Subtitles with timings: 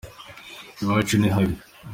[0.81, 1.55] iwacu nihabi